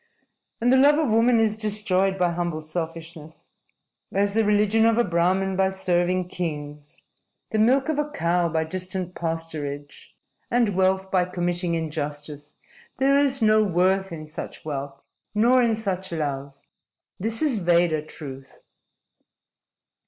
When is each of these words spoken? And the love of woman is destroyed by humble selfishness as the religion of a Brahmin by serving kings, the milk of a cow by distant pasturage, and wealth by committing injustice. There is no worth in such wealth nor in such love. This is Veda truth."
And 0.59 0.73
the 0.73 0.77
love 0.77 0.97
of 0.97 1.11
woman 1.13 1.39
is 1.39 1.55
destroyed 1.55 2.17
by 2.17 2.31
humble 2.31 2.61
selfishness 2.61 3.49
as 4.11 4.33
the 4.33 4.43
religion 4.43 4.83
of 4.87 4.97
a 4.97 5.03
Brahmin 5.03 5.55
by 5.55 5.69
serving 5.69 6.27
kings, 6.27 7.03
the 7.51 7.59
milk 7.59 7.87
of 7.87 7.99
a 7.99 8.09
cow 8.09 8.49
by 8.49 8.63
distant 8.63 9.13
pasturage, 9.13 10.07
and 10.49 10.69
wealth 10.75 11.11
by 11.11 11.25
committing 11.25 11.75
injustice. 11.75 12.55
There 12.97 13.19
is 13.19 13.43
no 13.43 13.61
worth 13.63 14.11
in 14.11 14.27
such 14.27 14.65
wealth 14.65 14.99
nor 15.35 15.61
in 15.61 15.75
such 15.75 16.11
love. 16.11 16.55
This 17.19 17.43
is 17.43 17.59
Veda 17.59 18.01
truth." 18.01 18.57